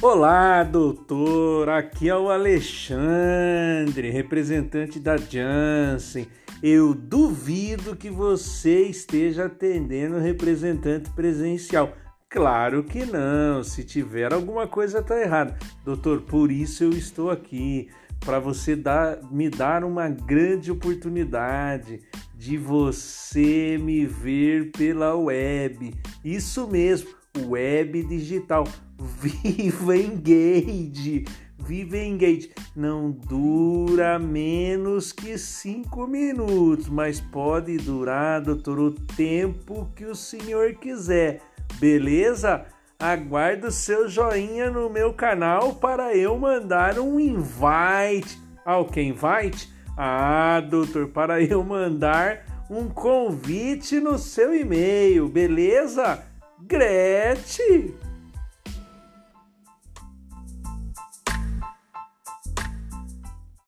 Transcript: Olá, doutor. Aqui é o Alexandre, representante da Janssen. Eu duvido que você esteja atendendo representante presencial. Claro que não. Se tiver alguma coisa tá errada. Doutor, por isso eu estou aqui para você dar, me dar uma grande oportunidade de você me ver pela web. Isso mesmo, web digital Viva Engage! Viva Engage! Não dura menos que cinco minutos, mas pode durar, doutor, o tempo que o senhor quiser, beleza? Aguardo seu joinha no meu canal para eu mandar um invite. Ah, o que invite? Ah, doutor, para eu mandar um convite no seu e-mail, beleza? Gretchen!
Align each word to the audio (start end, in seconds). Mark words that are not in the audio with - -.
Olá, 0.00 0.62
doutor. 0.62 1.68
Aqui 1.68 2.08
é 2.08 2.16
o 2.16 2.30
Alexandre, 2.30 4.10
representante 4.10 5.00
da 5.00 5.16
Janssen. 5.16 6.28
Eu 6.62 6.94
duvido 6.94 7.96
que 7.96 8.08
você 8.08 8.82
esteja 8.82 9.46
atendendo 9.46 10.18
representante 10.18 11.10
presencial. 11.10 11.92
Claro 12.28 12.84
que 12.84 13.04
não. 13.04 13.64
Se 13.64 13.82
tiver 13.82 14.32
alguma 14.32 14.68
coisa 14.68 15.02
tá 15.02 15.20
errada. 15.20 15.58
Doutor, 15.84 16.20
por 16.20 16.52
isso 16.52 16.84
eu 16.84 16.90
estou 16.90 17.28
aqui 17.28 17.88
para 18.20 18.38
você 18.38 18.76
dar, 18.76 19.18
me 19.32 19.50
dar 19.50 19.82
uma 19.82 20.08
grande 20.08 20.70
oportunidade 20.70 22.00
de 22.36 22.56
você 22.56 23.76
me 23.82 24.06
ver 24.06 24.70
pela 24.70 25.16
web. 25.16 25.92
Isso 26.24 26.68
mesmo, 26.68 27.10
web 27.36 28.02
digital 28.04 28.64
Viva 28.98 29.96
Engage! 29.96 31.24
Viva 31.58 31.96
Engage! 31.96 32.50
Não 32.74 33.10
dura 33.10 34.18
menos 34.18 35.12
que 35.12 35.38
cinco 35.38 36.06
minutos, 36.06 36.88
mas 36.88 37.20
pode 37.20 37.76
durar, 37.76 38.40
doutor, 38.40 38.78
o 38.78 38.90
tempo 38.90 39.90
que 39.94 40.04
o 40.04 40.14
senhor 40.14 40.74
quiser, 40.74 41.40
beleza? 41.78 42.66
Aguardo 42.98 43.70
seu 43.70 44.08
joinha 44.08 44.70
no 44.70 44.90
meu 44.90 45.12
canal 45.12 45.74
para 45.74 46.16
eu 46.16 46.36
mandar 46.36 46.98
um 46.98 47.20
invite. 47.20 48.38
Ah, 48.64 48.78
o 48.78 48.86
que 48.86 49.00
invite? 49.00 49.72
Ah, 49.96 50.60
doutor, 50.60 51.08
para 51.08 51.40
eu 51.40 51.62
mandar 51.62 52.66
um 52.68 52.88
convite 52.88 54.00
no 54.00 54.18
seu 54.18 54.54
e-mail, 54.54 55.28
beleza? 55.28 56.22
Gretchen! 56.66 57.97